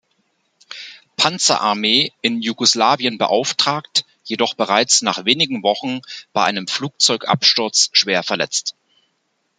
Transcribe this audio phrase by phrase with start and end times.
[1.15, 6.01] Panzerarmee in Jugoslawien beauftragt, jedoch bereits nach wenigen Wochen
[6.33, 8.75] bei einem Flugzeugabsturz schwer verletzt.